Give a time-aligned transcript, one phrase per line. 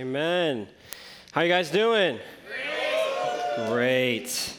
[0.00, 0.66] Amen.
[1.32, 2.18] How you guys doing?
[3.68, 4.56] Great.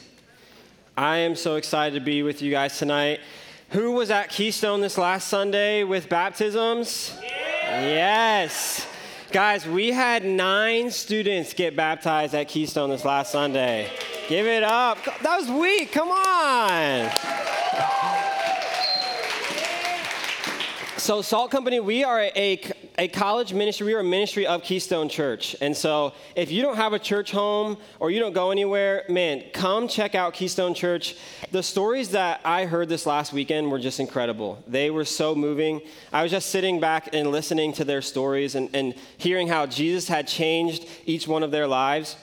[0.96, 3.18] I am so excited to be with you guys tonight.
[3.70, 7.18] Who was at Keystone this last Sunday with baptisms?
[7.64, 8.86] Yes.
[9.32, 13.90] Guys, we had nine students get baptized at Keystone this last Sunday.
[14.28, 14.98] Give it up.
[15.22, 15.90] That was weak.
[15.90, 17.10] Come on.
[20.98, 22.60] So, Salt Company, we are a,
[22.98, 23.86] a college ministry.
[23.86, 25.56] We are a ministry of Keystone Church.
[25.60, 29.44] And so, if you don't have a church home or you don't go anywhere, man,
[29.52, 31.16] come check out Keystone Church.
[31.50, 34.62] The stories that I heard this last weekend were just incredible.
[34.66, 35.80] They were so moving.
[36.12, 40.08] I was just sitting back and listening to their stories and, and hearing how Jesus
[40.08, 42.16] had changed each one of their lives.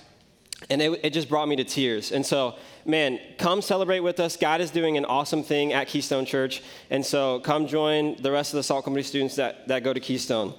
[0.69, 2.11] And it, it just brought me to tears.
[2.11, 2.55] And so,
[2.89, 4.35] man, come celebrate with us.
[4.35, 6.63] God is doing an awesome thing at Keystone Church.
[6.89, 9.99] And so come join the rest of the Salt Company students that, that go to
[9.99, 10.53] Keystone.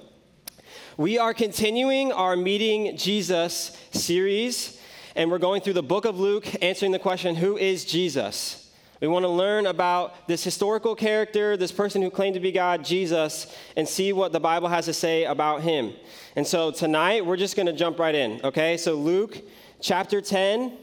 [0.97, 4.79] We are continuing our Meeting Jesus series,
[5.15, 8.69] and we're going through the book of Luke, answering the question Who is Jesus?
[9.01, 12.85] We want to learn about this historical character, this person who claimed to be God,
[12.85, 15.93] Jesus, and see what the Bible has to say about him.
[16.35, 18.77] And so tonight, we're just going to jump right in, okay?
[18.77, 19.41] So, Luke
[19.81, 20.77] chapter 10,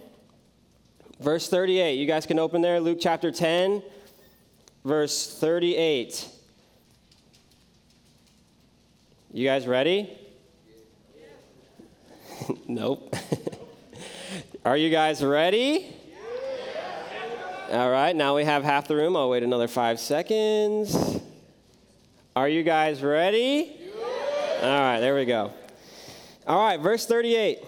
[1.20, 1.94] Verse 38.
[1.94, 3.82] You guys can open there, Luke chapter 10,
[4.84, 6.28] verse 38.
[9.32, 10.16] You guys ready?
[12.68, 13.14] nope.
[14.64, 15.94] Are you guys ready?
[17.70, 19.16] All right, now we have half the room.
[19.16, 21.20] I'll wait another five seconds.
[22.34, 23.76] Are you guys ready?
[24.62, 25.52] All right, there we go.
[26.46, 27.67] All right, verse 38.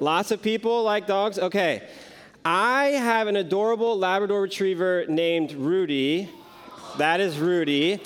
[0.00, 1.38] Lots of people like dogs?
[1.38, 1.82] Okay.
[2.44, 6.30] I have an adorable Labrador retriever named Rudy.
[6.98, 8.00] That is Rudy.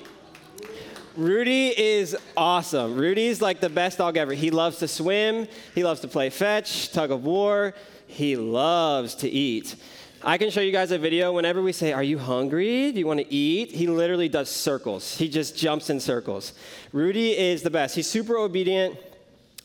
[1.16, 2.94] Rudy is awesome.
[2.94, 4.32] Rudy's like the best dog ever.
[4.32, 7.74] He loves to swim, he loves to play fetch, tug of war,
[8.06, 9.74] he loves to eat.
[10.22, 11.32] I can show you guys a video.
[11.32, 12.92] Whenever we say, Are you hungry?
[12.92, 13.72] Do you want to eat?
[13.72, 15.16] He literally does circles.
[15.16, 16.52] He just jumps in circles.
[16.92, 17.96] Rudy is the best.
[17.96, 18.98] He's super obedient.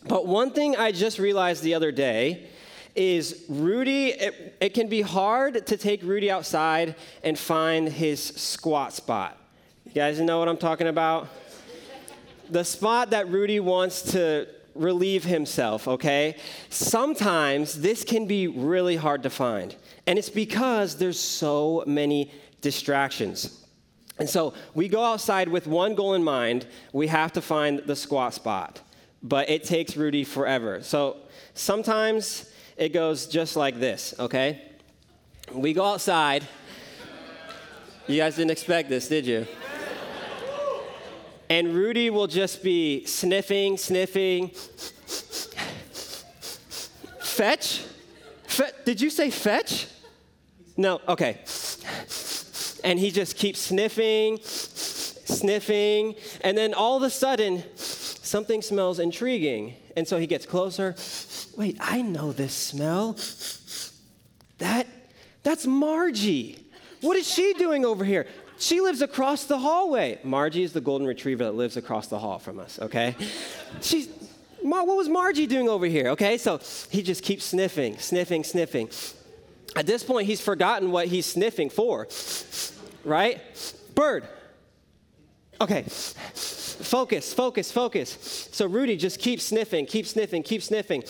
[0.07, 2.47] But one thing I just realized the other day
[2.95, 8.93] is Rudy, it, it, can be hard to take Rudy outside and find his squat
[8.93, 9.37] spot.
[9.85, 11.27] You guys know what I'm talking about?
[12.49, 16.37] The spot that Rudy wants to relieve himself, okay?
[16.69, 19.75] Sometimes this can be really hard to find.
[20.05, 23.65] And it's because there's so many distractions.
[24.19, 27.95] And so we go outside with one goal in mind we have to find the
[27.95, 28.81] squat spot
[29.25, 30.83] but it takes Rudy forever.
[30.83, 31.17] So
[31.55, 34.61] sometimes it goes just like this, okay?
[35.51, 36.47] We go outside.
[38.07, 39.47] You guys didn't expect this, did you?
[41.49, 44.49] And Rudy will just be sniffing, sniffing.
[47.19, 47.83] fetch?
[48.43, 49.87] Fe- did you say fetch?
[50.77, 51.39] No, okay.
[52.83, 57.63] And he just keeps sniffing, sniffing, and then all of a sudden,
[58.25, 59.75] something smells intriguing.
[59.95, 60.95] And so he gets closer.
[61.55, 63.17] Wait, I know this smell.
[64.57, 64.87] That,
[65.43, 66.65] that's Margie.
[67.01, 68.27] What is she doing over here?
[68.57, 70.19] She lives across the hallway.
[70.23, 73.15] Margie is the golden retriever that lives across the hall from us, okay?
[73.81, 74.07] She's,
[74.61, 76.09] what was Margie doing over here?
[76.09, 76.59] Okay, so
[76.89, 78.89] he just keeps sniffing, sniffing, sniffing.
[79.75, 82.07] At this point, he's forgotten what he's sniffing for,
[83.03, 83.41] right?
[83.93, 84.27] Bird.
[85.59, 85.85] Okay,
[86.75, 88.49] focus, focus, focus.
[88.51, 91.03] So Rudy just keeps sniffing, keep sniffing, keep sniffing.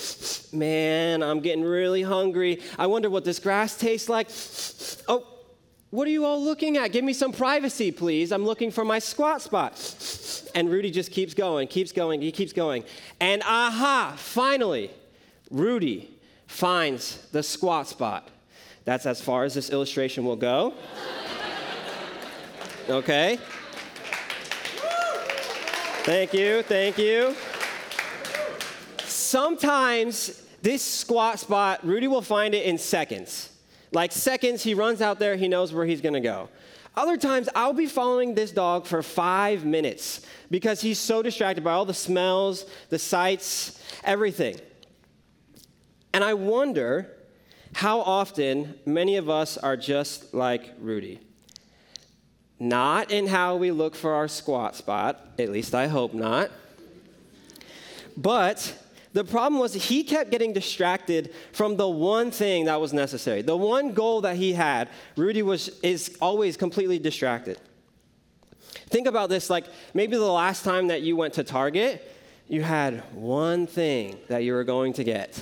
[0.58, 2.62] Man, I'm getting really hungry.
[2.78, 4.30] I wonder what this grass tastes like.
[5.08, 5.26] Oh,
[5.90, 6.92] what are you all looking at?
[6.92, 8.32] Give me some privacy, please.
[8.32, 10.52] I'm looking for my squat spot.
[10.54, 12.84] And Rudy just keeps going, keeps going, he keeps going.
[13.20, 14.92] And aha, finally,
[15.52, 16.12] Rudy
[16.48, 18.30] finds the squat spot.
[18.84, 20.74] That's as far as this illustration will go.
[22.88, 23.40] Okay?
[26.06, 27.36] Thank you, thank you.
[29.00, 33.50] Sometimes this squat spot, Rudy will find it in seconds.
[33.92, 36.50] Like seconds, he runs out there, he knows where he's gonna go.
[36.96, 40.22] Other times, I'll be following this dog for five minutes
[40.52, 44.58] because he's so distracted by all the smells, the sights, everything.
[46.14, 47.18] And I wonder
[47.74, 51.22] how often many of us are just like Rudy.
[52.60, 56.52] Not in how we look for our squat spot, at least I hope not.
[58.16, 58.74] But
[59.14, 63.42] the problem was he kept getting distracted from the one thing that was necessary.
[63.42, 67.60] The one goal that he had, Rudy was is always completely distracted.
[68.88, 72.10] Think about this like maybe the last time that you went to Target,
[72.48, 75.42] you had one thing that you were going to get.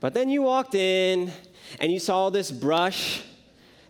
[0.00, 1.32] But then you walked in
[1.80, 3.22] and you saw this brush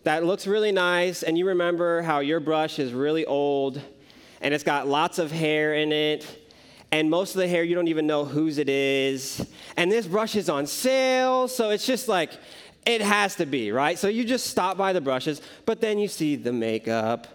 [0.05, 3.83] that looks really nice, and you remember how your brush is really old
[4.41, 6.25] and it's got lots of hair in it,
[6.93, 9.47] and most of the hair you don't even know whose it is.
[9.77, 12.31] And this brush is on sale, so it's just like,
[12.87, 13.99] it has to be, right?
[13.99, 17.27] So you just stop by the brushes, but then you see the makeup.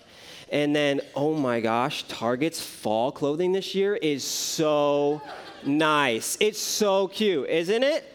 [0.51, 5.21] And then, oh my gosh, Target's fall clothing this year is so
[5.65, 6.37] nice.
[6.39, 8.05] It's so cute, isn't it?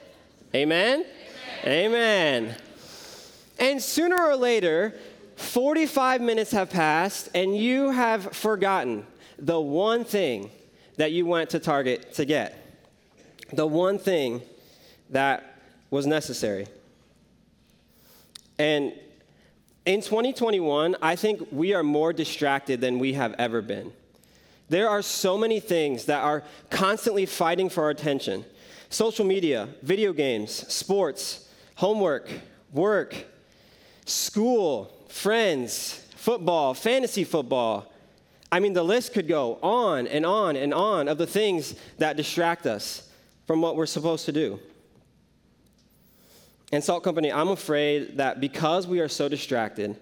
[0.54, 1.04] Amen?
[1.64, 2.44] Amen.
[2.46, 2.56] Amen.
[3.58, 4.94] And sooner or later,
[5.36, 9.06] 45 minutes have passed, and you have forgotten
[9.38, 10.50] the one thing
[10.96, 12.56] that you went to Target to get.
[13.52, 14.42] The one thing
[15.10, 15.60] that
[15.90, 16.66] was necessary.
[18.58, 18.92] And
[19.86, 23.92] in 2021, I think we are more distracted than we have ever been.
[24.68, 28.44] There are so many things that are constantly fighting for our attention
[28.90, 32.28] social media, video games, sports, homework,
[32.72, 33.14] work,
[34.08, 37.92] school, friends, football, fantasy football.
[38.50, 42.16] I mean, the list could go on and on and on of the things that
[42.16, 43.08] distract us
[43.46, 44.60] from what we're supposed to do.
[46.72, 49.96] And Salt Company, I'm afraid that because we are so distracted,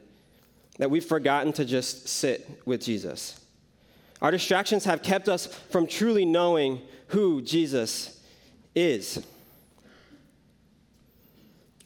[0.79, 3.41] that we've forgotten to just sit with Jesus.
[4.21, 8.21] Our distractions have kept us from truly knowing who Jesus
[8.75, 9.25] is.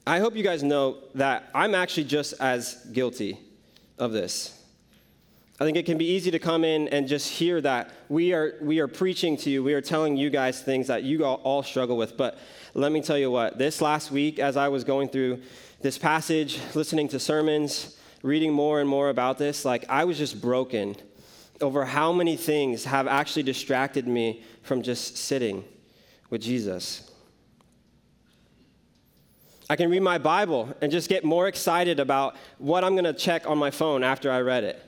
[0.07, 3.39] I hope you guys know that I'm actually just as guilty
[3.99, 4.57] of this.
[5.61, 8.55] I think it can be easy to come in and just hear that we are,
[8.63, 11.99] we are preaching to you, we are telling you guys things that you all, struggle
[11.99, 12.17] with.
[12.17, 12.39] But
[12.73, 15.43] let me tell you what, this last week, as I was going through
[15.83, 20.41] this passage, listening to sermons, reading more and more about this, like I was just
[20.41, 20.97] broken
[21.61, 25.63] over how many things have actually distracted me from just sitting
[26.31, 27.10] with Jesus.
[29.71, 33.13] I can read my Bible and just get more excited about what I'm going to
[33.13, 34.83] check on my phone after I read it.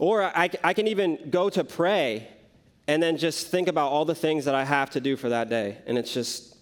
[0.00, 2.26] Or I, I can even go to pray
[2.88, 5.48] and then just think about all the things that I have to do for that
[5.48, 6.56] day, and it's just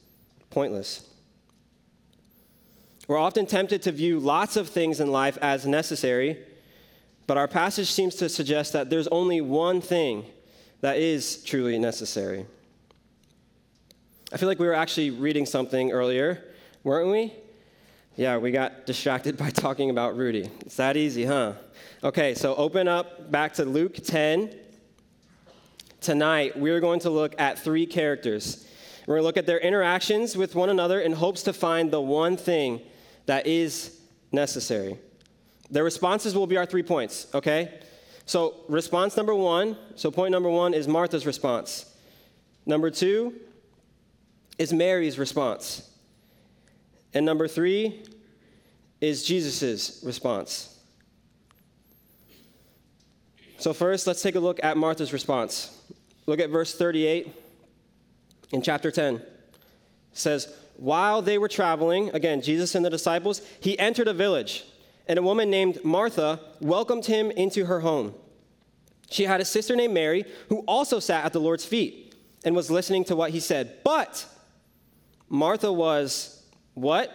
[0.50, 1.08] pointless.
[3.08, 6.38] We're often tempted to view lots of things in life as necessary,
[7.26, 10.26] but our passage seems to suggest that there's only one thing
[10.82, 12.44] that is truly necessary.
[14.32, 16.52] I feel like we were actually reading something earlier,
[16.86, 17.34] weren't we?
[18.14, 20.48] Yeah, we got distracted by talking about Rudy.
[20.60, 21.54] It's that easy, huh?
[22.04, 24.54] Okay, so open up back to Luke 10.
[26.00, 28.68] Tonight, we're going to look at three characters.
[29.04, 32.00] We're going to look at their interactions with one another in hopes to find the
[32.00, 32.80] one thing
[33.26, 33.98] that is
[34.30, 34.96] necessary.
[35.68, 37.80] Their responses will be our three points, okay?
[38.26, 41.92] So, response number one, so point number one is Martha's response.
[42.64, 43.34] Number two,
[44.56, 45.90] is Mary's response.
[47.16, 48.02] And number three
[49.00, 50.78] is Jesus' response.
[53.56, 55.74] So, first, let's take a look at Martha's response.
[56.26, 57.32] Look at verse 38
[58.52, 59.14] in chapter 10.
[59.14, 59.24] It
[60.12, 64.66] says, While they were traveling, again, Jesus and the disciples, he entered a village,
[65.08, 68.12] and a woman named Martha welcomed him into her home.
[69.08, 72.70] She had a sister named Mary who also sat at the Lord's feet and was
[72.70, 73.78] listening to what he said.
[73.84, 74.26] But
[75.30, 76.35] Martha was
[76.76, 77.10] what?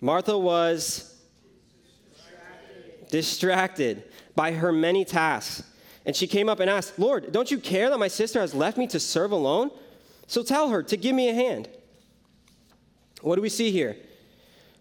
[0.00, 1.14] Martha was
[2.10, 3.10] distracted.
[3.10, 5.62] distracted by her many tasks.
[6.06, 8.78] And she came up and asked, Lord, don't you care that my sister has left
[8.78, 9.70] me to serve alone?
[10.26, 11.68] So tell her to give me a hand.
[13.20, 13.96] What do we see here?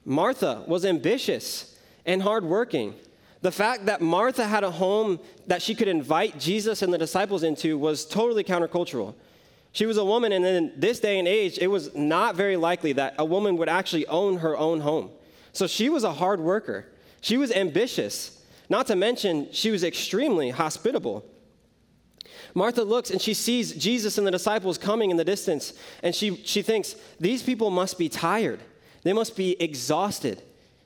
[0.05, 2.95] Martha was ambitious and hardworking.
[3.41, 7.43] The fact that Martha had a home that she could invite Jesus and the disciples
[7.43, 9.15] into was totally countercultural.
[9.71, 12.93] She was a woman, and in this day and age, it was not very likely
[12.93, 15.11] that a woman would actually own her own home.
[15.53, 16.87] So she was a hard worker.
[17.21, 18.43] She was ambitious.
[18.69, 21.25] Not to mention, she was extremely hospitable.
[22.53, 26.35] Martha looks and she sees Jesus and the disciples coming in the distance, and she,
[26.37, 28.59] she thinks, These people must be tired.
[29.03, 30.41] They must be exhausted.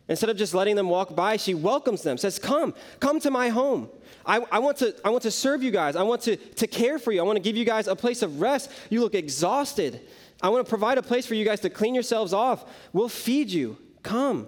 [0.09, 3.49] Instead of just letting them walk by, she welcomes them, says, Come, come to my
[3.49, 3.89] home.
[4.25, 5.95] I, I, want, to, I want to serve you guys.
[5.95, 7.19] I want to, to care for you.
[7.19, 8.71] I want to give you guys a place of rest.
[8.89, 10.01] You look exhausted.
[10.41, 12.65] I want to provide a place for you guys to clean yourselves off.
[12.93, 13.77] We'll feed you.
[14.01, 14.47] Come.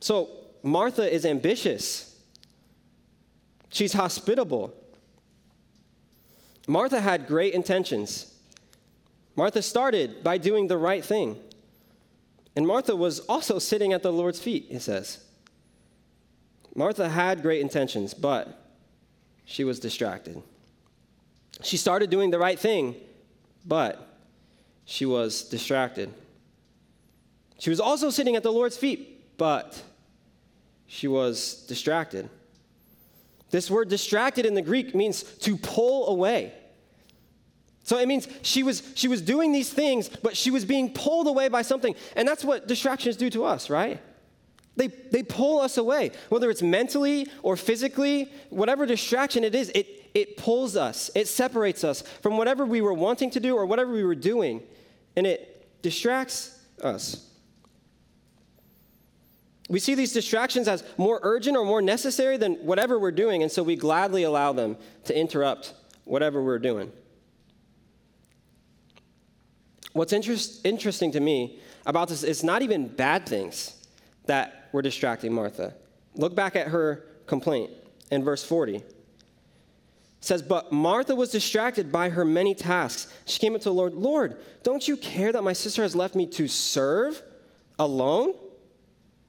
[0.00, 0.30] So,
[0.62, 2.16] Martha is ambitious,
[3.70, 4.74] she's hospitable.
[6.68, 8.34] Martha had great intentions.
[9.36, 11.38] Martha started by doing the right thing.
[12.56, 15.25] And Martha was also sitting at the Lord's feet, it says.
[16.76, 18.62] Martha had great intentions, but
[19.46, 20.42] she was distracted.
[21.62, 22.94] She started doing the right thing,
[23.64, 24.06] but
[24.84, 26.12] she was distracted.
[27.58, 29.82] She was also sitting at the Lord's feet, but
[30.86, 32.28] she was distracted.
[33.50, 36.52] This word distracted in the Greek means to pull away.
[37.84, 41.28] So it means she was, she was doing these things, but she was being pulled
[41.28, 41.94] away by something.
[42.16, 44.00] And that's what distractions do to us, right?
[44.76, 46.12] They, they pull us away.
[46.28, 51.82] Whether it's mentally or physically, whatever distraction it is, it, it pulls us, it separates
[51.82, 54.62] us from whatever we were wanting to do or whatever we were doing,
[55.16, 57.30] and it distracts us.
[59.68, 63.50] We see these distractions as more urgent or more necessary than whatever we're doing, and
[63.50, 65.72] so we gladly allow them to interrupt
[66.04, 66.92] whatever we're doing.
[69.92, 73.85] What's interest, interesting to me about this is not even bad things
[74.26, 75.74] that were distracting Martha.
[76.14, 77.70] Look back at her complaint
[78.10, 78.76] in verse 40.
[78.76, 78.84] It
[80.20, 83.12] says, But Martha was distracted by her many tasks.
[83.24, 86.14] She came up to the Lord, Lord, don't you care that my sister has left
[86.14, 87.22] me to serve
[87.78, 88.34] alone?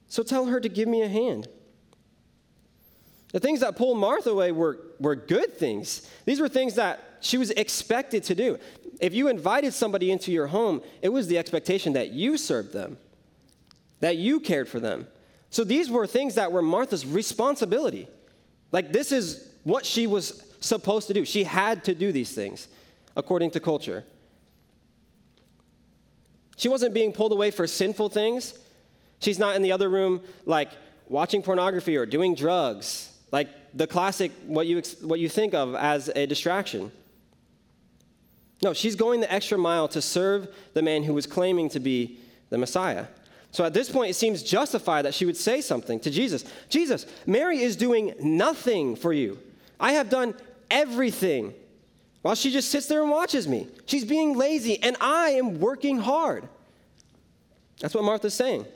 [0.08, 1.48] So tell her to give me a hand.
[3.32, 6.08] The things that pulled Martha away were, were good things.
[6.24, 8.58] These were things that she was expected to do.
[9.00, 12.96] If you invited somebody into your home, it was the expectation that you served them,
[14.00, 15.06] that you cared for them.
[15.50, 18.08] So these were things that were Martha's responsibility.
[18.70, 21.24] Like, this is what she was supposed to do.
[21.24, 22.68] She had to do these things
[23.16, 24.04] according to culture.
[26.56, 28.58] She wasn't being pulled away for sinful things.
[29.20, 30.70] She's not in the other room, like
[31.08, 36.10] watching pornography or doing drugs, like the classic, what you, what you think of as
[36.14, 36.92] a distraction.
[38.62, 42.18] No, she's going the extra mile to serve the man who was claiming to be
[42.50, 43.06] the Messiah.
[43.50, 47.06] So at this point, it seems justified that she would say something to Jesus Jesus,
[47.26, 49.38] Mary is doing nothing for you.
[49.80, 50.34] I have done
[50.70, 51.54] everything
[52.22, 53.68] while she just sits there and watches me.
[53.86, 56.48] She's being lazy, and I am working hard.
[57.80, 58.66] That's what Martha's saying.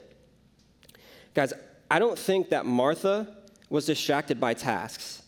[1.33, 1.53] Guys,
[1.91, 3.35] I don't think that Martha
[3.69, 5.23] was distracted by tasks.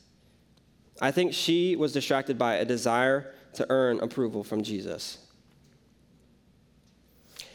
[1.01, 5.17] I think she was distracted by a desire to earn approval from Jesus.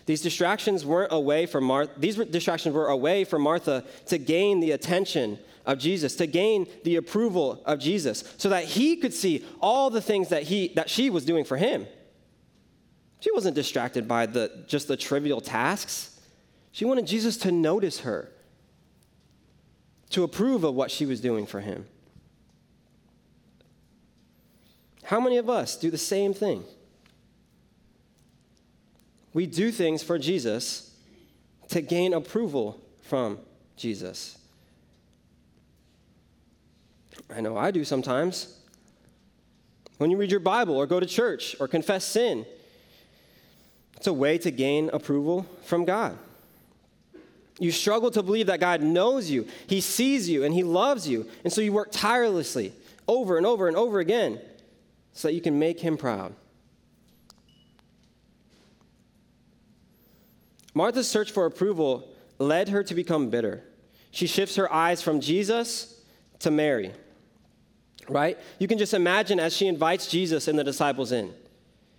[0.07, 4.19] These distractions weren't a way for Martha, these distractions were a way for Martha to
[4.19, 9.14] gain the attention of Jesus, to gain the approval of Jesus, so that he could
[9.14, 11.87] see all the things that he that she was doing for him.
[13.21, 16.19] She wasn't distracted by the just the trivial tasks.
[16.73, 18.33] She wanted Jesus to notice her,
[20.11, 21.87] to approve of what she was doing for him.
[25.04, 26.64] How many of us do the same thing?
[29.32, 30.94] We do things for Jesus
[31.68, 33.38] to gain approval from
[33.76, 34.37] Jesus.
[37.34, 38.56] I know I do sometimes.
[39.99, 42.46] When you read your Bible or go to church or confess sin,
[43.96, 46.16] it's a way to gain approval from God.
[47.58, 51.28] You struggle to believe that God knows you, He sees you, and He loves you.
[51.44, 52.72] And so you work tirelessly
[53.06, 54.40] over and over and over again
[55.12, 56.34] so that you can make Him proud.
[60.75, 62.09] Martha's search for approval
[62.39, 63.62] led her to become bitter.
[64.11, 66.00] She shifts her eyes from Jesus
[66.41, 66.93] to Mary,
[68.09, 68.39] right?
[68.59, 71.33] You can just imagine as she invites Jesus and the disciples in.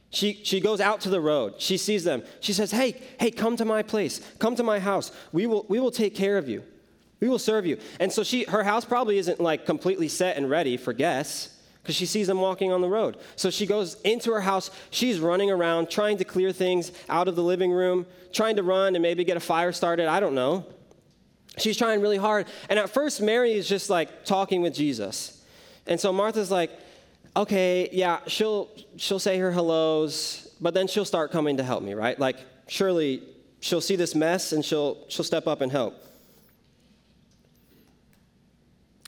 [0.10, 1.56] She, she goes out to the road.
[1.58, 2.24] She sees them.
[2.42, 4.20] She says, Hey, hey, come to my place.
[4.40, 5.12] Come to my house.
[5.32, 6.64] We will, we will take care of you.
[7.22, 7.78] We will serve you.
[8.00, 11.96] And so she, her house probably isn't like completely set and ready for guests because
[11.96, 13.18] she sees them walking on the road.
[13.36, 14.70] So she goes into her house.
[14.92, 18.96] She's running around trying to clear things out of the living room, trying to run
[18.96, 20.08] and maybe get a fire started.
[20.08, 20.66] I don't know.
[21.58, 22.48] She's trying really hard.
[22.70, 25.44] And at first, Mary is just like talking with Jesus.
[25.88, 26.72] And so Martha's like,
[27.36, 31.94] okay, yeah, she'll she'll say her hellos, but then she'll start coming to help me,
[31.94, 32.18] right?
[32.20, 33.24] Like surely
[33.60, 35.96] she'll see this mess and she'll she'll step up and help.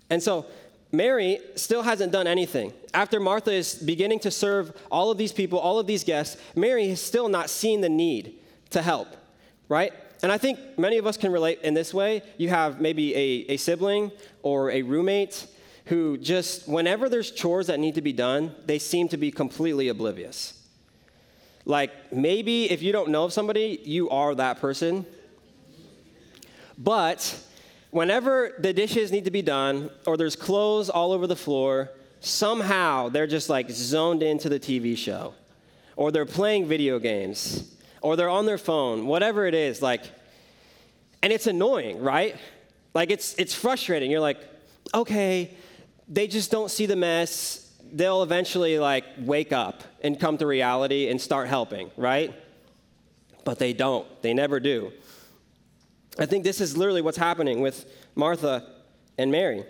[0.10, 0.46] And so
[0.94, 2.72] Mary still hasn't done anything.
[2.94, 6.88] After Martha is beginning to serve all of these people, all of these guests, Mary
[6.90, 8.36] has still not seen the need
[8.70, 9.08] to help,
[9.68, 9.92] right?
[10.22, 12.22] And I think many of us can relate in this way.
[12.38, 14.12] You have maybe a, a sibling
[14.44, 15.48] or a roommate
[15.86, 19.90] who just, whenever there's chores that need to be done, they seem to be completely
[19.90, 20.62] oblivious.
[21.66, 25.08] Like maybe if you don't know somebody, you are that person.
[26.78, 27.36] But
[27.94, 33.08] whenever the dishes need to be done or there's clothes all over the floor, somehow
[33.08, 35.34] they're just like zoned into the TV show
[35.96, 37.72] or they're playing video games
[38.02, 40.04] or they're on their phone, whatever it is, like,
[41.22, 42.36] and it's annoying, right?
[42.96, 44.10] Like it's it's frustrating.
[44.10, 44.40] You're like,
[44.94, 45.56] okay,
[46.10, 47.72] they just don't see the mess.
[47.92, 52.34] They'll eventually like wake up and come to reality and start helping, right?
[53.46, 54.08] But they don't.
[54.24, 54.92] They never do.
[56.20, 58.68] I think this is literally what's happening with Martha
[59.18, 59.64] and Mary.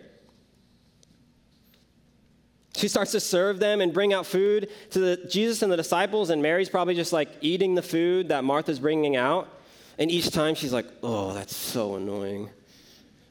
[2.75, 6.31] She starts to serve them and bring out food to the, Jesus and the disciples,
[6.31, 9.47] and Mary's probably just like eating the food that Martha's bringing out.
[9.99, 12.49] And each time she's like, oh, that's so annoying.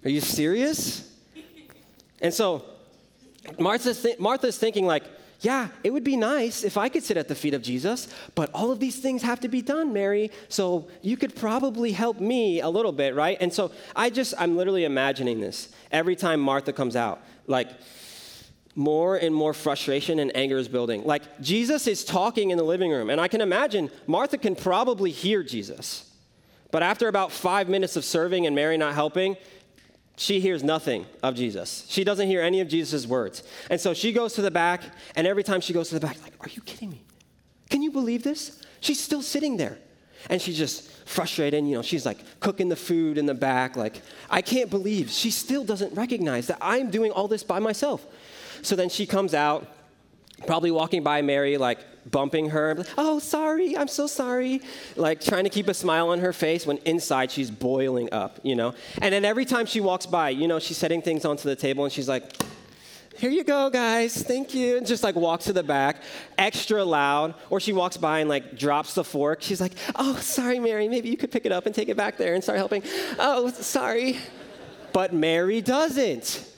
[0.04, 1.10] Are you serious?
[2.20, 2.64] And so
[3.58, 5.04] Martha's, th- Martha's thinking, like,
[5.42, 8.48] yeah, it would be nice if I could sit at the feet of Jesus, but
[8.54, 10.30] all of these things have to be done, Mary.
[10.48, 13.36] So you could probably help me a little bit, right?
[13.40, 17.20] And so I just, I'm literally imagining this every time Martha comes out.
[17.48, 17.68] Like,
[18.74, 21.04] more and more frustration and anger is building.
[21.04, 25.10] Like, Jesus is talking in the living room, and I can imagine Martha can probably
[25.10, 26.08] hear Jesus.
[26.70, 29.36] But after about five minutes of serving and Mary not helping,
[30.16, 31.86] she hears nothing of Jesus.
[31.88, 33.42] She doesn't hear any of Jesus' words.
[33.70, 34.82] And so she goes to the back,
[35.16, 37.02] and every time she goes to the back, like, are you kidding me?
[37.70, 38.62] Can you believe this?
[38.80, 39.78] She's still sitting there.
[40.30, 41.64] And she's just frustrated.
[41.66, 43.76] You know, she's like cooking the food in the back.
[43.76, 48.06] Like, I can't believe she still doesn't recognize that I'm doing all this by myself.
[48.62, 49.66] So then she comes out,
[50.46, 52.84] probably walking by Mary, like bumping her.
[52.98, 54.62] Oh, sorry, I'm so sorry.
[54.96, 58.56] Like trying to keep a smile on her face when inside she's boiling up, you
[58.56, 58.74] know?
[59.00, 61.84] And then every time she walks by, you know, she's setting things onto the table
[61.84, 62.42] and she's like,
[63.16, 64.20] here you go, guys.
[64.22, 64.78] Thank you.
[64.78, 66.02] And just like walks to the back,
[66.38, 67.34] extra loud.
[67.50, 69.42] Or she walks by and like drops the fork.
[69.42, 70.88] She's like, oh, sorry, Mary.
[70.88, 72.82] Maybe you could pick it up and take it back there and start helping.
[73.18, 74.18] Oh, sorry.
[74.92, 76.48] But Mary doesn't.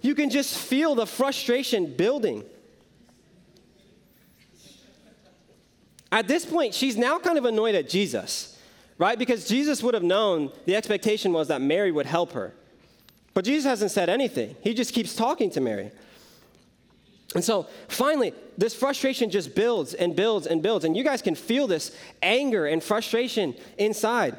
[0.00, 2.42] You can just feel the frustration building.
[6.12, 8.58] At this point, she's now kind of annoyed at Jesus,
[8.98, 9.18] right?
[9.18, 12.52] Because Jesus would have known the expectation was that Mary would help her.
[13.32, 15.90] But Jesus hasn't said anything, he just keeps talking to Mary.
[17.34, 20.84] And so finally, this frustration just builds and builds and builds.
[20.84, 24.36] And you guys can feel this anger and frustration inside.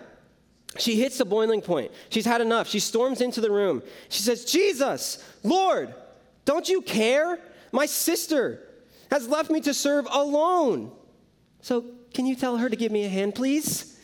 [0.78, 1.92] She hits the boiling point.
[2.10, 2.68] She's had enough.
[2.68, 3.82] She storms into the room.
[4.10, 5.92] She says, Jesus, Lord,
[6.46, 7.40] don't you care?
[7.72, 8.62] My sister
[9.10, 10.92] has left me to serve alone.
[11.63, 13.97] So, can you tell her to give me a hand, please?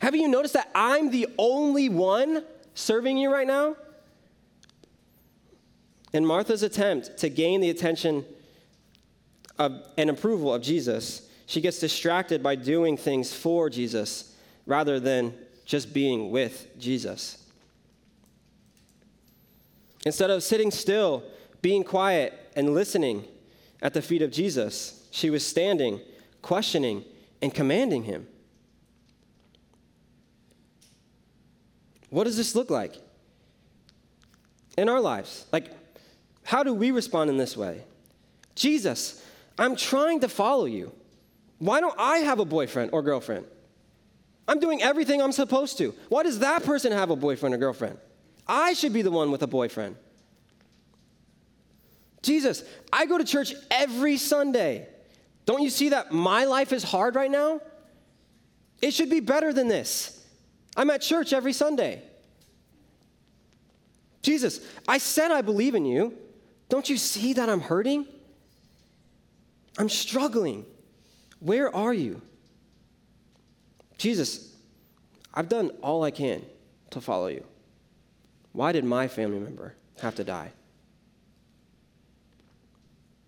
[0.00, 3.76] Haven't you noticed that I'm the only one serving you right now?
[6.14, 8.24] In Martha's attempt to gain the attention
[9.58, 14.34] of, and approval of Jesus, she gets distracted by doing things for Jesus
[14.64, 15.34] rather than
[15.66, 17.44] just being with Jesus.
[20.06, 21.22] Instead of sitting still,
[21.60, 23.26] being quiet, and listening
[23.82, 26.00] at the feet of Jesus, she was standing,
[26.40, 27.04] questioning,
[27.42, 28.26] and commanding him.
[32.08, 32.96] What does this look like
[34.76, 35.46] in our lives?
[35.52, 35.70] Like,
[36.44, 37.82] how do we respond in this way?
[38.54, 39.22] Jesus,
[39.58, 40.92] I'm trying to follow you.
[41.58, 43.44] Why don't I have a boyfriend or girlfriend?
[44.48, 45.94] I'm doing everything I'm supposed to.
[46.08, 47.98] Why does that person have a boyfriend or girlfriend?
[48.48, 49.96] I should be the one with a boyfriend.
[52.22, 54.88] Jesus, I go to church every Sunday.
[55.44, 57.60] Don't you see that my life is hard right now?
[58.80, 60.24] It should be better than this.
[60.76, 62.02] I'm at church every Sunday.
[64.22, 66.16] Jesus, I said I believe in you.
[66.68, 68.06] Don't you see that I'm hurting?
[69.78, 70.64] I'm struggling.
[71.40, 72.22] Where are you?
[73.98, 74.54] Jesus,
[75.34, 76.42] I've done all I can
[76.90, 77.44] to follow you.
[78.52, 80.52] Why did my family member have to die?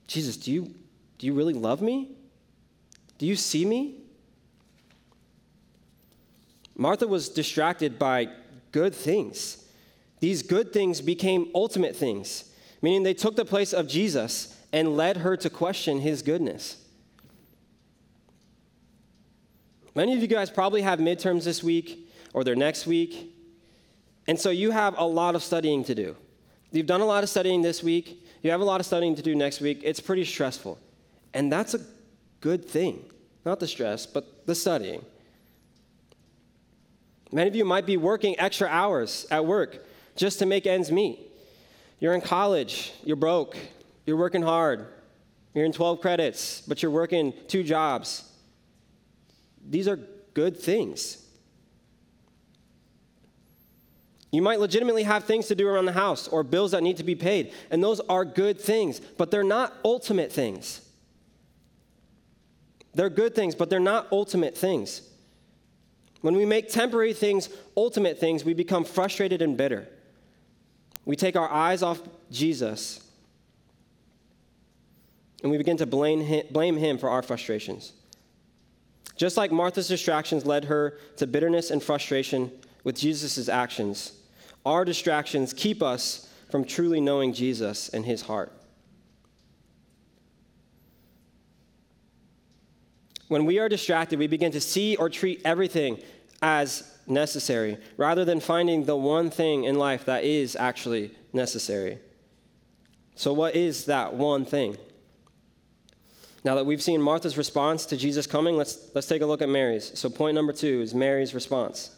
[0.07, 0.75] Jesus, do you,
[1.19, 2.13] do you really love me?
[3.19, 3.97] Do you see me?
[6.77, 8.29] Martha was distracted by
[8.73, 9.65] good things.
[10.21, 12.51] These good things became ultimate things,
[12.83, 16.79] meaning they took the place of Jesus and led her to question his goodness.
[19.95, 23.33] Many of you guys probably have midterms this week or their next week,
[24.27, 26.17] and so you have a lot of studying to do.
[26.73, 29.23] You've done a lot of studying this week, you have a lot of studying to
[29.23, 29.83] do next week.
[29.85, 30.79] It's pretty stressful.
[31.35, 31.81] And that's a
[32.41, 33.05] good thing.
[33.45, 35.05] Not the stress, but the studying.
[37.33, 39.85] Many of you might be working extra hours at work
[40.17, 41.19] just to make ends meet.
[41.99, 43.57] You're in college, you're broke,
[44.07, 44.87] you're working hard,
[45.53, 48.31] you're in 12 credits, but you're working two jobs.
[49.69, 49.99] These are
[50.33, 51.25] good things.
[54.31, 57.05] You might legitimately have things to do around the house or bills that need to
[57.05, 60.81] be paid, and those are good things, but they're not ultimate things.
[62.95, 65.03] They're good things, but they're not ultimate things.
[66.21, 69.87] When we make temporary things ultimate things, we become frustrated and bitter.
[71.05, 73.05] We take our eyes off Jesus
[75.43, 77.93] and we begin to blame him, blame him for our frustrations.
[79.17, 82.51] Just like Martha's distractions led her to bitterness and frustration
[82.83, 84.13] with Jesus' actions,
[84.65, 88.53] our distractions keep us from truly knowing Jesus and his heart.
[93.29, 96.01] When we are distracted, we begin to see or treat everything
[96.43, 101.99] as necessary rather than finding the one thing in life that is actually necessary.
[103.15, 104.77] So, what is that one thing?
[106.45, 109.49] Now that we've seen Martha's response to Jesus coming, let's, let's take a look at
[109.49, 109.99] Mary's.
[109.99, 111.91] So, point number two is Mary's response.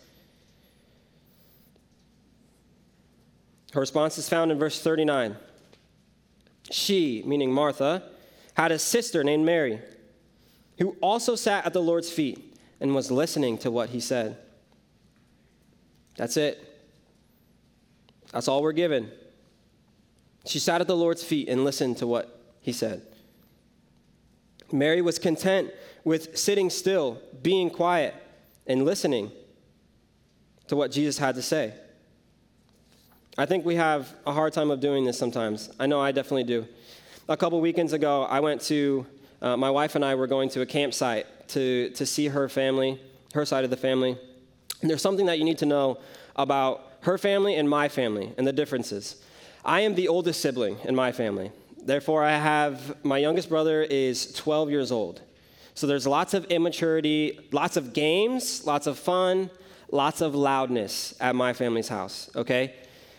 [3.72, 5.36] Her response is found in verse 39.
[6.70, 8.04] She, meaning Martha,
[8.54, 9.80] had a sister named Mary
[10.78, 14.36] who also sat at the Lord's feet and was listening to what he said.
[16.16, 16.62] That's it.
[18.32, 19.10] That's all we're given.
[20.44, 23.02] She sat at the Lord's feet and listened to what he said.
[24.72, 25.70] Mary was content
[26.04, 28.14] with sitting still, being quiet,
[28.66, 29.30] and listening
[30.68, 31.72] to what Jesus had to say.
[33.38, 35.70] I think we have a hard time of doing this sometimes.
[35.78, 36.66] I know I definitely do.
[37.28, 39.06] A couple weekends ago, I went to
[39.42, 43.00] uh, my wife and I were going to a campsite to, to see her family,
[43.34, 44.18] her side of the family.
[44.80, 45.98] And there's something that you need to know
[46.34, 49.22] about her family and my family and the differences.
[49.64, 51.52] I am the oldest sibling in my family.
[51.82, 55.22] Therefore, I have my youngest brother is 12 years old.
[55.74, 59.50] So there's lots of immaturity, lots of games, lots of fun,
[59.90, 62.74] lots of loudness at my family's house, okay?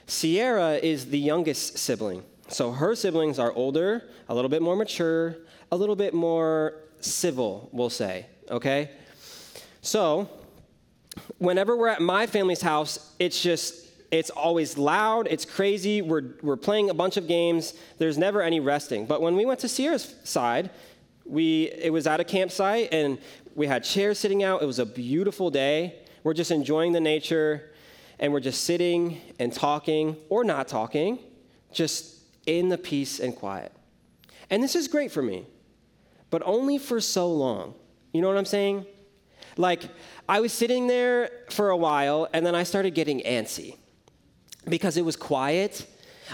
[0.08, 2.24] Sierra is the youngest sibling.
[2.50, 5.38] So her siblings are older, a little bit more mature,
[5.72, 8.90] a little bit more civil, we'll say, okay?
[9.82, 10.30] So,
[11.38, 16.58] whenever we're at my family's house, it's just, it's always loud, it's crazy, we're, we're
[16.58, 19.06] playing a bunch of games, there's never any resting.
[19.06, 20.70] But when we went to Sierra's side,
[21.26, 23.18] we, it was at a campsite and
[23.56, 25.96] we had chairs sitting out, it was a beautiful day.
[26.24, 27.72] We're just enjoying the nature
[28.20, 31.20] and we're just sitting and talking or not talking,
[31.72, 33.72] just in the peace and quiet.
[34.50, 35.46] And this is great for me
[36.30, 37.74] but only for so long.
[38.13, 38.86] You know what I'm saying?
[39.56, 39.84] Like,
[40.30, 43.78] I was sitting there for a while, and then I started getting antsy
[44.70, 45.86] because it was quiet.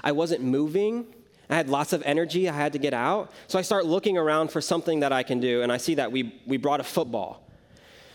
[0.03, 1.05] I wasn't moving.
[1.49, 2.49] I had lots of energy.
[2.49, 3.31] I had to get out.
[3.47, 6.11] So I start looking around for something that I can do, and I see that
[6.11, 7.47] we, we brought a football.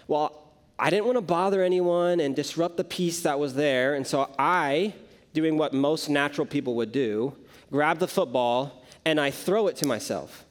[0.07, 4.07] Well, I didn't want to bother anyone and disrupt the peace that was there, and
[4.07, 4.95] so I,
[5.33, 7.37] doing what most natural people would do,
[7.71, 10.45] grab the football and I throw it to myself.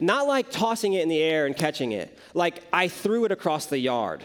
[0.00, 3.66] Not like tossing it in the air and catching it, like I threw it across
[3.66, 4.24] the yard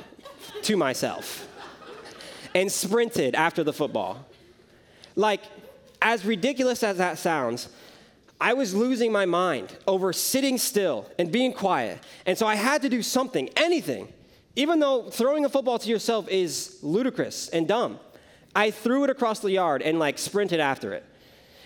[0.64, 1.48] to myself
[2.56, 4.26] and sprinted after the football.
[5.18, 5.42] Like,
[6.02, 7.70] as ridiculous as that sounds,
[8.40, 12.00] I was losing my mind over sitting still and being quiet.
[12.26, 14.08] And so I had to do something, anything.
[14.56, 18.00] Even though throwing a football to yourself is ludicrous and dumb,
[18.56, 21.04] I threw it across the yard and like sprinted after it.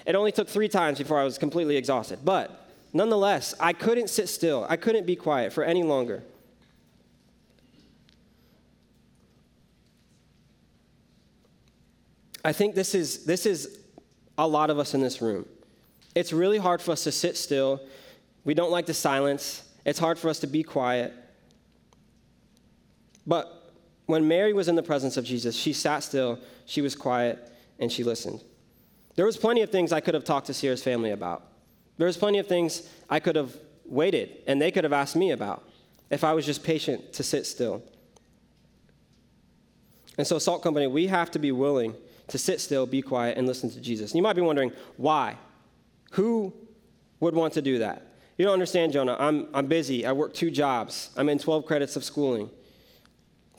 [0.06, 2.19] It only took three times before I was completely exhausted.
[2.24, 2.59] But
[2.91, 4.65] Nonetheless, I couldn't sit still.
[4.69, 6.23] I couldn't be quiet for any longer.
[12.43, 13.80] I think this is, this is
[14.38, 15.45] a lot of us in this room.
[16.15, 17.82] It's really hard for us to sit still.
[18.45, 19.63] We don't like the silence.
[19.86, 21.13] It's hard for us to be quiet.
[23.28, 23.73] But
[24.08, 27.91] when Mary was in the presence of Jesus, she sat still, she was quiet, and
[27.91, 28.41] she listened.
[29.15, 31.49] There was plenty of things I could have talked to Sierra's family about.
[32.00, 35.70] There's plenty of things I could have waited and they could have asked me about
[36.10, 37.84] if I was just patient to sit still.
[40.18, 41.94] And so, Salt Company, we have to be willing
[42.28, 44.12] to sit still, be quiet, and listen to Jesus.
[44.12, 45.38] And you might be wondering, why?
[46.12, 46.54] Who
[47.20, 48.06] would want to do that?
[48.38, 49.18] You don't understand, Jonah.
[49.20, 50.06] I'm, I'm busy.
[50.06, 51.10] I work two jobs.
[51.18, 52.50] I'm in 12 credits of schooling.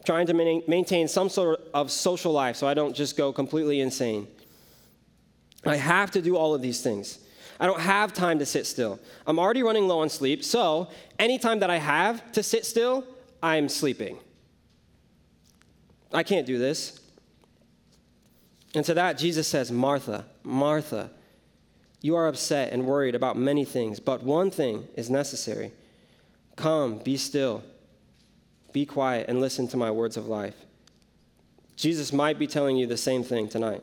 [0.06, 4.26] Trying to maintain some sort of social life so I don't just go completely insane.
[5.64, 7.19] I have to do all of these things.
[7.60, 8.98] I don't have time to sit still.
[9.26, 13.04] I'm already running low on sleep, so anytime that I have to sit still,
[13.42, 14.18] I'm sleeping.
[16.10, 16.98] I can't do this.
[18.74, 21.10] And to that, Jesus says, Martha, Martha,
[22.00, 25.70] you are upset and worried about many things, but one thing is necessary.
[26.56, 27.62] Come, be still,
[28.72, 30.56] be quiet, and listen to my words of life.
[31.76, 33.82] Jesus might be telling you the same thing tonight.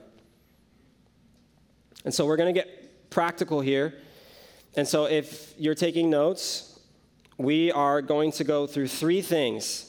[2.05, 3.95] And so we're going to get practical here.
[4.75, 6.79] And so if you're taking notes,
[7.37, 9.87] we are going to go through three things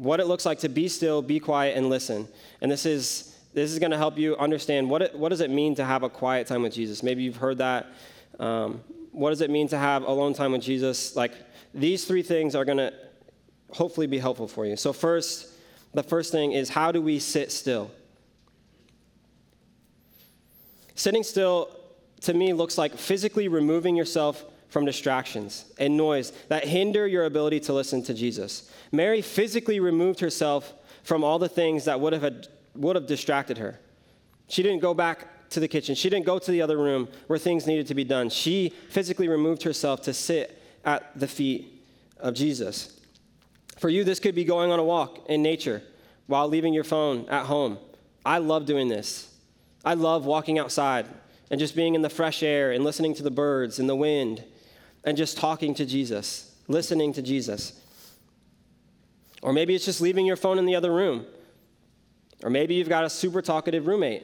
[0.00, 2.26] what it looks like to be still, be quiet, and listen.
[2.62, 5.50] And this is this is going to help you understand what it, what does it
[5.50, 7.02] mean to have a quiet time with Jesus.
[7.02, 7.92] Maybe you've heard that.
[8.38, 8.80] Um,
[9.12, 11.16] what does it mean to have alone time with Jesus?
[11.16, 11.32] Like
[11.74, 12.94] these three things are going to
[13.72, 14.76] hopefully be helpful for you.
[14.76, 15.48] So first,
[15.92, 17.90] the first thing is how do we sit still?
[21.00, 21.74] Sitting still
[22.20, 27.58] to me looks like physically removing yourself from distractions and noise that hinder your ability
[27.60, 28.70] to listen to Jesus.
[28.92, 33.80] Mary physically removed herself from all the things that would have, would have distracted her.
[34.48, 35.94] She didn't go back to the kitchen.
[35.94, 38.28] She didn't go to the other room where things needed to be done.
[38.28, 41.82] She physically removed herself to sit at the feet
[42.18, 43.00] of Jesus.
[43.78, 45.82] For you, this could be going on a walk in nature
[46.26, 47.78] while leaving your phone at home.
[48.22, 49.29] I love doing this.
[49.84, 51.06] I love walking outside
[51.50, 54.44] and just being in the fresh air and listening to the birds and the wind
[55.04, 57.80] and just talking to Jesus, listening to Jesus.
[59.42, 61.26] Or maybe it's just leaving your phone in the other room.
[62.42, 64.22] Or maybe you've got a super talkative roommate,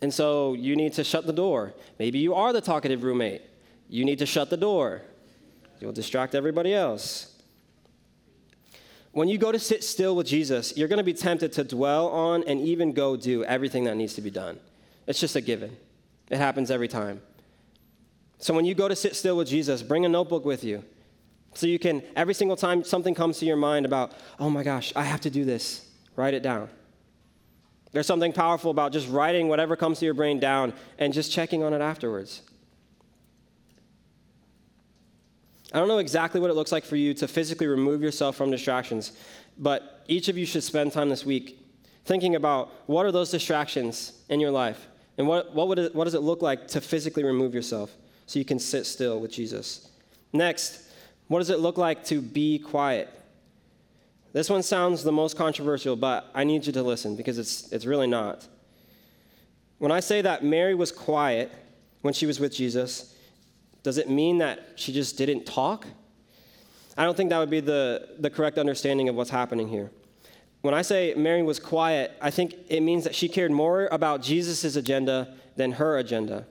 [0.00, 1.74] and so you need to shut the door.
[1.98, 3.42] Maybe you are the talkative roommate.
[3.88, 5.02] You need to shut the door.
[5.80, 7.34] You'll distract everybody else.
[9.12, 12.08] When you go to sit still with Jesus, you're going to be tempted to dwell
[12.08, 14.60] on and even go do everything that needs to be done.
[15.08, 15.74] It's just a given,
[16.28, 17.22] it happens every time.
[18.36, 20.84] So when you go to sit still with Jesus, bring a notebook with you.
[21.54, 24.92] So you can, every single time something comes to your mind about, oh my gosh,
[24.94, 26.68] I have to do this, write it down.
[27.90, 31.62] There's something powerful about just writing whatever comes to your brain down and just checking
[31.62, 32.42] on it afterwards.
[35.72, 38.50] I don't know exactly what it looks like for you to physically remove yourself from
[38.50, 39.12] distractions,
[39.56, 41.58] but each of you should spend time this week
[42.04, 44.86] thinking about what are those distractions in your life
[45.18, 47.94] and what, what, would it, what does it look like to physically remove yourself
[48.28, 49.88] so you can sit still with Jesus.
[50.34, 50.82] Next,
[51.28, 53.08] what does it look like to be quiet?
[54.34, 57.86] This one sounds the most controversial, but I need you to listen because it's, it's
[57.86, 58.46] really not.
[59.78, 61.50] When I say that Mary was quiet
[62.02, 63.16] when she was with Jesus,
[63.82, 65.86] does it mean that she just didn't talk?
[66.98, 69.90] I don't think that would be the, the correct understanding of what's happening here.
[70.60, 74.22] When I say Mary was quiet, I think it means that she cared more about
[74.22, 76.46] Jesus' agenda than her agenda.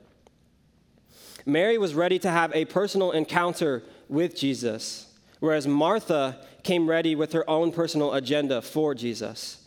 [1.46, 7.34] Mary was ready to have a personal encounter with Jesus, whereas Martha came ready with
[7.34, 9.64] her own personal agenda for Jesus.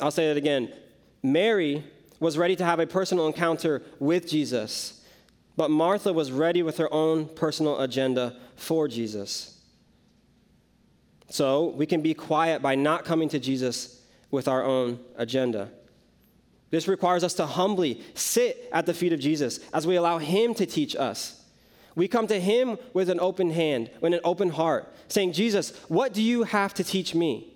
[0.00, 0.72] I'll say that again.
[1.22, 1.84] Mary
[2.20, 5.00] was ready to have a personal encounter with Jesus,
[5.56, 9.61] but Martha was ready with her own personal agenda for Jesus.
[11.32, 15.70] So we can be quiet by not coming to Jesus with our own agenda.
[16.68, 20.52] This requires us to humbly sit at the feet of Jesus as we allow Him
[20.52, 21.42] to teach us.
[21.96, 26.12] We come to Him with an open hand, with an open heart, saying, Jesus, what
[26.12, 27.54] do you have to teach me?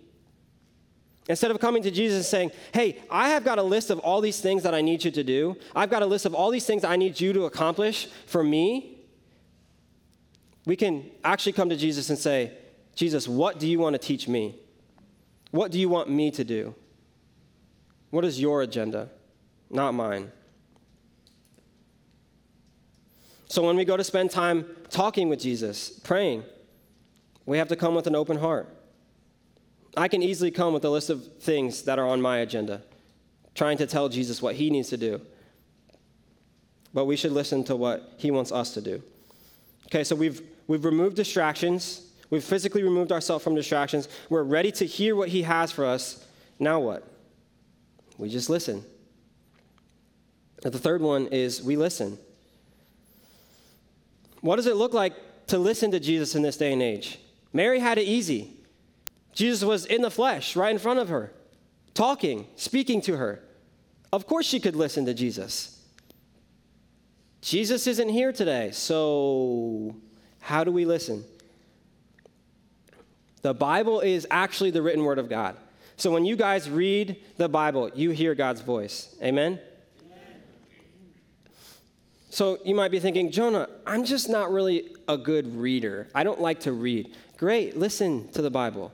[1.29, 4.23] Instead of coming to Jesus and saying, Hey, I have got a list of all
[4.23, 6.65] these things that I need you to do, I've got a list of all these
[6.65, 9.01] things I need you to accomplish for me,
[10.65, 12.53] we can actually come to Jesus and say,
[12.97, 14.57] Jesus, what do you want to teach me?
[15.53, 16.75] What do you want me to do?
[18.11, 19.11] What is your agenda?
[19.71, 20.33] Not mine.
[23.49, 26.43] So when we go to spend time talking with Jesus, praying,
[27.45, 28.75] we have to come with an open heart.
[29.97, 32.83] I can easily come with a list of things that are on my agenda,
[33.55, 35.21] trying to tell Jesus what he needs to do.
[36.93, 39.03] But we should listen to what he wants us to do.
[39.87, 42.06] Okay, so we've, we've removed distractions.
[42.31, 44.09] We've physically removed ourselves from distractions.
[44.29, 46.25] We're ready to hear what he has for us.
[46.59, 47.09] Now what?
[48.19, 48.85] We just listen.
[50.65, 52.19] And the third one is we listen.
[54.41, 55.15] What does it look like
[55.49, 57.19] to listen to Jesus in this day and age?
[57.53, 58.53] Mary had it easy.
[59.33, 61.33] Jesus was in the flesh, right in front of her,
[61.95, 63.43] talking, speaking to her.
[64.13, 65.83] Of course, she could listen to Jesus.
[67.43, 69.95] Jesus isn't here today, so
[70.41, 71.25] how do we listen?
[73.47, 75.57] The Bible is actually the written word of God.
[75.97, 79.15] So when you guys read the Bible, you hear God's voice.
[79.23, 79.61] Amen?
[82.29, 86.09] So you might be thinking, Jonah, I'm just not really a good reader.
[86.13, 87.15] I don't like to read.
[87.37, 88.93] Great, listen to the Bible.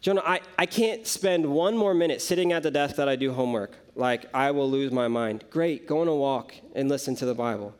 [0.00, 3.32] Jonah, I, I can't spend one more minute sitting at the desk that I do
[3.32, 3.76] homework.
[3.94, 5.44] Like, I will lose my mind.
[5.50, 7.72] Great, go on a walk and listen to the Bible.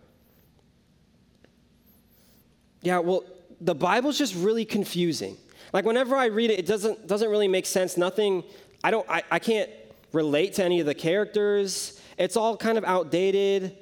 [2.80, 3.24] Yeah, well,
[3.60, 5.36] the Bible's just really confusing.
[5.74, 7.96] Like, whenever I read it, it doesn't, doesn't really make sense.
[7.96, 8.44] Nothing,
[8.84, 9.68] I don't, I, I can't
[10.12, 12.00] relate to any of the characters.
[12.16, 13.76] It's all kind of outdated.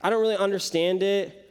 [0.00, 1.48] I don't really understand it.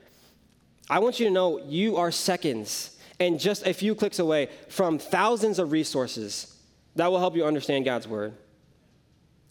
[0.90, 5.00] I want you to know you are seconds and just a few clicks away from
[5.00, 6.58] thousands of resources
[6.98, 8.34] that will help you understand God's word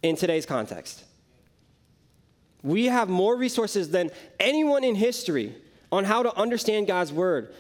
[0.03, 1.03] in today's context.
[2.63, 5.55] We have more resources than anyone in history
[5.91, 7.55] on how to understand God's word,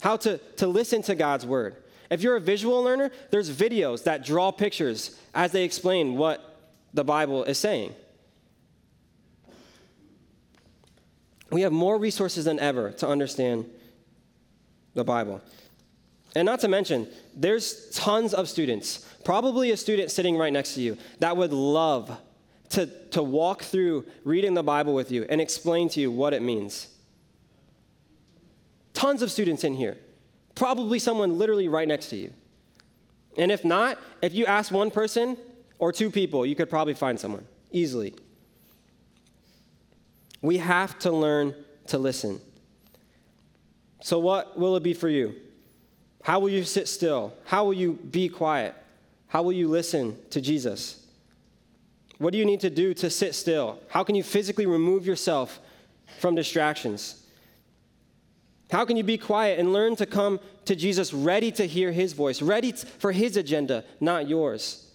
[0.00, 1.76] how to, to listen to God's word.
[2.10, 6.58] If you're a visual learner, there's videos that draw pictures as they explain what
[6.94, 7.94] the Bible is saying.
[11.50, 13.66] We have more resources than ever to understand
[14.94, 15.40] the Bible.
[16.34, 20.82] And not to mention, there's tons of students, probably a student sitting right next to
[20.82, 22.18] you, that would love
[22.70, 26.42] to, to walk through reading the Bible with you and explain to you what it
[26.42, 26.88] means.
[28.92, 29.96] Tons of students in here,
[30.56, 32.32] probably someone literally right next to you.
[33.38, 35.36] And if not, if you ask one person
[35.78, 38.14] or two people, you could probably find someone easily.
[40.42, 41.54] We have to learn
[41.88, 42.40] to listen.
[44.00, 45.34] So, what will it be for you?
[46.22, 47.34] How will you sit still?
[47.44, 48.74] How will you be quiet?
[49.28, 51.06] How will you listen to Jesus?
[52.18, 53.78] What do you need to do to sit still?
[53.88, 55.60] How can you physically remove yourself
[56.18, 57.25] from distractions?
[58.70, 62.12] How can you be quiet and learn to come to Jesus ready to hear his
[62.12, 64.90] voice, ready for his agenda, not yours?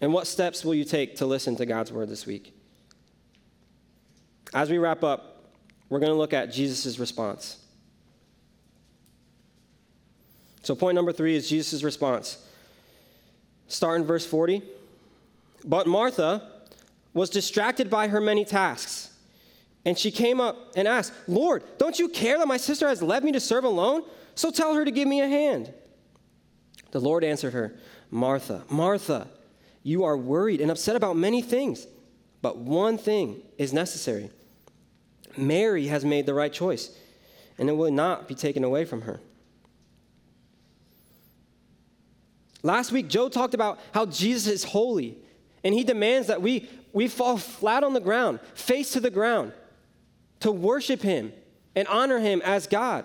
[0.00, 2.54] And what steps will you take to listen to God's word this week?
[4.52, 5.44] As we wrap up,
[5.88, 7.58] we're going to look at Jesus' response.
[10.62, 12.44] So, point number three is Jesus' response.
[13.68, 14.62] Start in verse 40.
[15.64, 16.50] But Martha
[17.12, 19.09] was distracted by her many tasks.
[19.84, 23.24] And she came up and asked, Lord, don't you care that my sister has left
[23.24, 24.02] me to serve alone?
[24.34, 25.72] So tell her to give me a hand.
[26.90, 27.76] The Lord answered her,
[28.10, 29.28] Martha, Martha,
[29.82, 31.86] you are worried and upset about many things,
[32.42, 34.30] but one thing is necessary.
[35.36, 36.90] Mary has made the right choice,
[37.56, 39.20] and it will not be taken away from her.
[42.62, 45.16] Last week, Joe talked about how Jesus is holy,
[45.64, 49.52] and he demands that we, we fall flat on the ground, face to the ground,
[50.40, 51.32] to worship him
[51.74, 53.04] and honor him as God.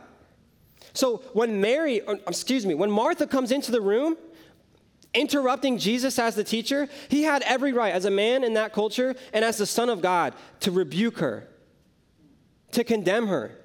[0.94, 4.18] So when Mary, uh, excuse me, when Martha comes into the room,
[5.14, 9.16] interrupting Jesus as the teacher, he had every right, as a man in that culture
[9.34, 11.48] and as the Son of God, to rebuke her,
[12.72, 13.58] to condemn her,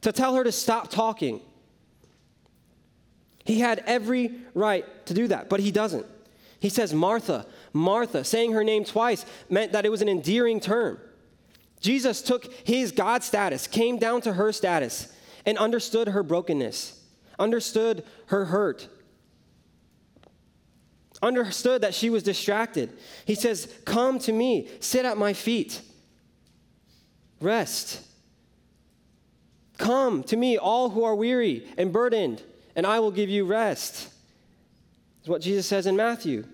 [0.00, 1.40] to tell her to stop talking.
[3.44, 6.06] He had every right to do that, but he doesn't.
[6.60, 8.24] He says, Martha, Martha.
[8.24, 10.98] Saying her name twice meant that it was an endearing term.
[11.84, 15.12] Jesus took his God status, came down to her status,
[15.44, 16.98] and understood her brokenness,
[17.38, 18.88] understood her hurt,
[21.20, 22.90] understood that she was distracted.
[23.26, 25.82] He says, Come to me, sit at my feet,
[27.38, 28.00] rest.
[29.76, 32.42] Come to me, all who are weary and burdened,
[32.74, 34.08] and I will give you rest.
[35.22, 36.46] Is what Jesus says in Matthew.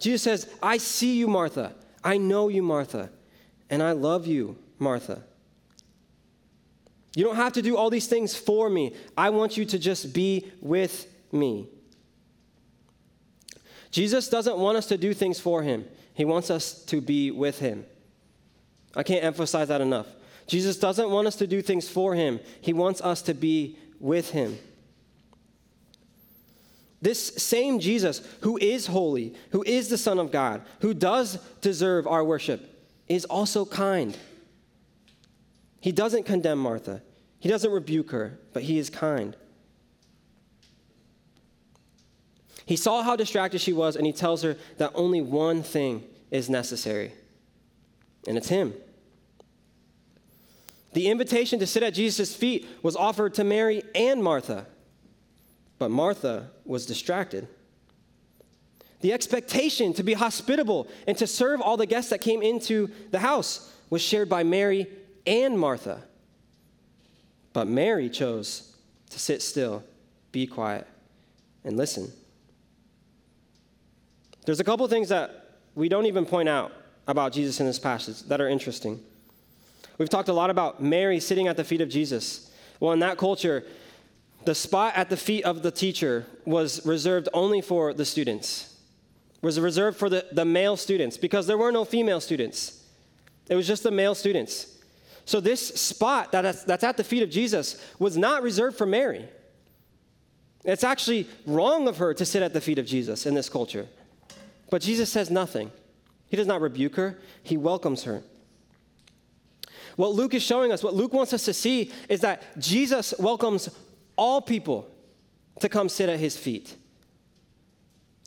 [0.00, 1.74] Jesus says, I see you, Martha.
[2.02, 3.10] I know you, Martha.
[3.70, 5.22] And I love you, Martha.
[7.14, 8.94] You don't have to do all these things for me.
[9.16, 11.68] I want you to just be with me.
[13.90, 15.84] Jesus doesn't want us to do things for him,
[16.14, 17.84] he wants us to be with him.
[18.94, 20.06] I can't emphasize that enough.
[20.46, 24.30] Jesus doesn't want us to do things for him, he wants us to be with
[24.30, 24.58] him.
[27.00, 32.06] This same Jesus, who is holy, who is the Son of God, who does deserve
[32.06, 32.74] our worship,
[33.06, 34.16] is also kind.
[35.80, 37.02] He doesn't condemn Martha,
[37.38, 39.36] he doesn't rebuke her, but he is kind.
[42.66, 46.50] He saw how distracted she was, and he tells her that only one thing is
[46.50, 47.12] necessary,
[48.26, 48.74] and it's him.
[50.92, 54.66] The invitation to sit at Jesus' feet was offered to Mary and Martha,
[55.78, 57.48] but Martha was distracted.
[59.00, 63.20] The expectation to be hospitable and to serve all the guests that came into the
[63.20, 64.88] house was shared by Mary
[65.26, 66.02] and Martha.
[67.52, 68.76] But Mary chose
[69.10, 69.84] to sit still,
[70.32, 70.86] be quiet,
[71.64, 72.12] and listen.
[74.44, 76.72] There's a couple things that we don't even point out
[77.06, 79.00] about Jesus in this passage that are interesting.
[79.96, 82.50] We've talked a lot about Mary sitting at the feet of Jesus.
[82.80, 83.64] Well, in that culture,
[84.48, 88.78] the spot at the feet of the teacher was reserved only for the students,
[89.42, 92.82] was reserved for the, the male students because there were no female students.
[93.50, 94.78] It was just the male students.
[95.26, 99.28] So, this spot that that's at the feet of Jesus was not reserved for Mary.
[100.64, 103.86] It's actually wrong of her to sit at the feet of Jesus in this culture.
[104.70, 105.70] But Jesus says nothing.
[106.30, 108.22] He does not rebuke her, he welcomes her.
[109.96, 113.68] What Luke is showing us, what Luke wants us to see, is that Jesus welcomes
[114.18, 114.90] all people
[115.60, 116.76] to come sit at his feet.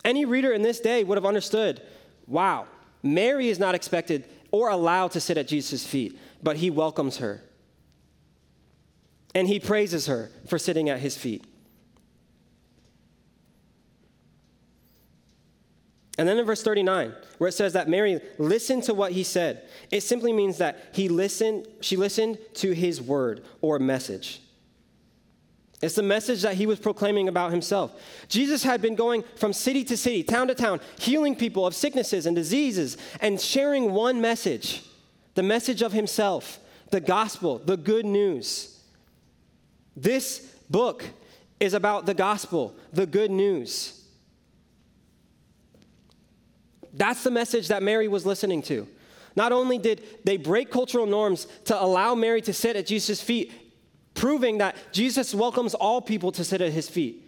[0.03, 1.81] Any reader in this day would have understood
[2.27, 2.65] wow,
[3.03, 7.43] Mary is not expected or allowed to sit at Jesus' feet, but he welcomes her.
[9.35, 11.45] And he praises her for sitting at his feet.
[16.17, 19.67] And then in verse 39, where it says that Mary listened to what he said,
[19.89, 24.41] it simply means that he listened, she listened to his word or message.
[25.81, 27.91] It's the message that he was proclaiming about himself.
[28.27, 32.27] Jesus had been going from city to city, town to town, healing people of sicknesses
[32.27, 34.83] and diseases, and sharing one message
[35.33, 36.59] the message of himself,
[36.89, 38.79] the gospel, the good news.
[39.95, 41.05] This book
[41.59, 44.03] is about the gospel, the good news.
[46.93, 48.87] That's the message that Mary was listening to.
[49.35, 53.53] Not only did they break cultural norms to allow Mary to sit at Jesus' feet,
[54.13, 57.23] proving that Jesus welcomes all people to sit at his feet,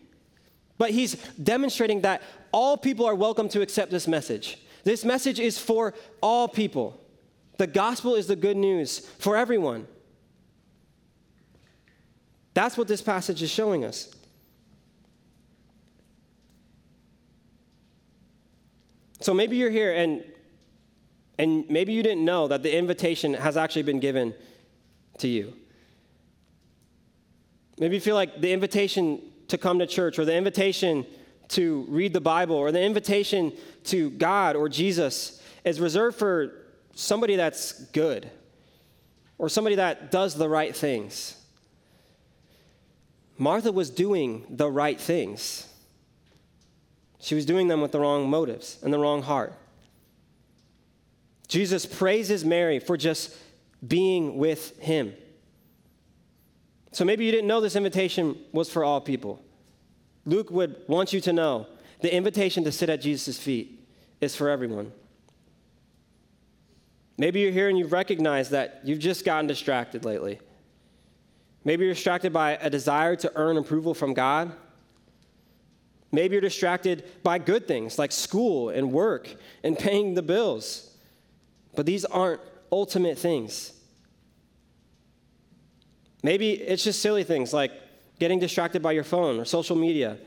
[0.77, 2.21] but he's demonstrating that
[2.51, 4.57] all people are welcome to accept this message.
[4.83, 6.99] This message is for all people.
[7.57, 9.87] The gospel is the good news for everyone.
[12.53, 14.13] That's what this passage is showing us.
[19.21, 20.23] So maybe you're here and
[21.39, 24.35] and maybe you didn't know that the invitation has actually been given
[25.17, 25.55] to you.
[27.79, 31.05] Maybe you feel like the invitation to come to church or the invitation
[31.49, 33.53] to read the Bible or the invitation
[33.85, 36.53] to God or Jesus is reserved for
[36.95, 38.29] somebody that's good
[39.37, 41.39] or somebody that does the right things.
[43.37, 45.67] Martha was doing the right things.
[47.19, 49.53] She was doing them with the wrong motives and the wrong heart.
[51.47, 53.35] Jesus praises Mary for just
[53.85, 55.13] being with him.
[56.93, 59.43] So maybe you didn't know this invitation was for all people.
[60.25, 61.67] Luke would want you to know
[62.01, 63.85] the invitation to sit at Jesus' feet
[64.21, 64.91] is for everyone.
[67.17, 70.39] Maybe you're here and you've recognized that you've just gotten distracted lately.
[71.65, 74.53] Maybe you're distracted by a desire to earn approval from God
[76.13, 80.95] Maybe you're distracted by good things like school and work and paying the bills.
[81.75, 82.39] But these aren't
[82.71, 83.73] ultimate things.
[86.23, 87.71] Maybe it's just silly things like
[88.19, 90.17] getting distracted by your phone or social media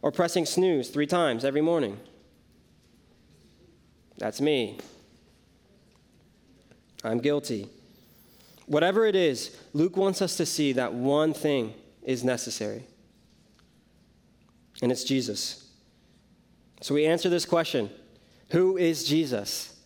[0.00, 1.98] or pressing snooze three times every morning.
[4.16, 4.78] That's me.
[7.02, 7.68] I'm guilty.
[8.66, 12.84] Whatever it is, Luke wants us to see that one thing is necessary
[14.82, 15.66] and it's Jesus.
[16.80, 17.90] So we answer this question
[18.50, 19.76] Who is Jesus?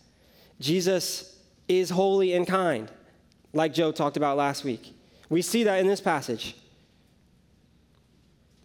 [0.59, 1.37] Jesus
[1.67, 2.89] is holy and kind,
[3.53, 4.93] like Joe talked about last week.
[5.29, 6.55] We see that in this passage.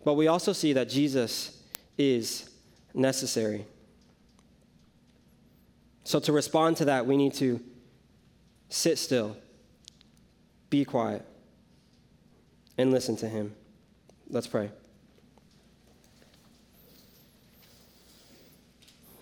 [0.05, 1.63] But we also see that Jesus
[1.99, 2.51] is
[2.95, 3.67] necessary.
[6.05, 7.61] So, to respond to that, we need to
[8.69, 9.37] sit still,
[10.71, 11.25] be quiet,
[12.79, 13.55] and listen to Him.
[14.29, 14.71] Let's pray.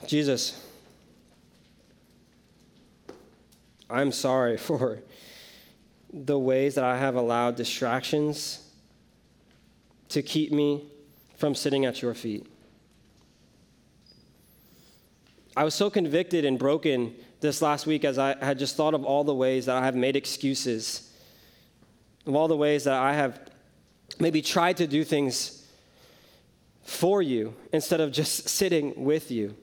[0.06, 0.64] Jesus,
[3.90, 5.00] I'm sorry for
[6.12, 8.64] the ways that I have allowed distractions
[10.08, 10.90] to keep me
[11.36, 12.46] from sitting at your feet.
[15.56, 19.04] I was so convicted and broken this last week as I had just thought of
[19.04, 21.12] all the ways that I have made excuses,
[22.26, 23.40] of all the ways that I have
[24.18, 25.66] maybe tried to do things
[26.82, 29.54] for you instead of just sitting with you.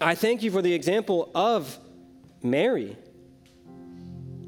[0.00, 1.78] I thank you for the example of
[2.42, 2.96] Mary.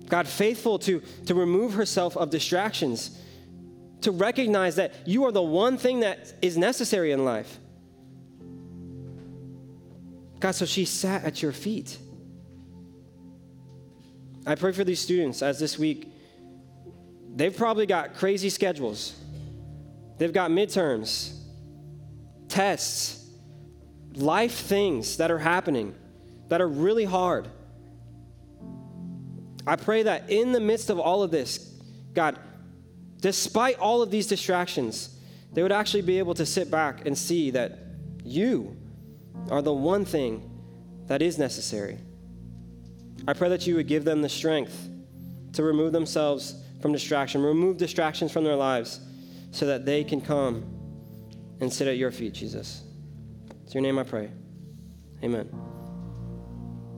[0.09, 3.19] God, faithful to, to remove herself of distractions,
[4.03, 7.59] to recognize that you are the one thing that is necessary in life.
[10.41, 11.99] God, so she sat at your feet.
[14.45, 16.13] I pray for these students as this week,
[17.35, 19.15] they've probably got crazy schedules.
[20.19, 21.39] They've got midterms,
[22.49, 23.25] tests,
[24.15, 25.95] life things that are happening
[26.49, 27.49] that are really hard.
[29.67, 31.59] I pray that in the midst of all of this,
[32.15, 32.39] God,
[33.21, 35.17] despite all of these distractions,
[35.53, 37.79] they would actually be able to sit back and see that
[38.25, 38.77] you
[39.51, 40.51] are the one thing
[41.07, 41.99] that is necessary.
[43.27, 44.89] I pray that you would give them the strength
[45.53, 49.01] to remove themselves from distraction, remove distractions from their lives
[49.53, 50.65] so that they can come
[51.61, 52.83] and sit at your feet, Jesus.
[53.65, 54.31] It's your name I pray.
[55.23, 55.72] Amen.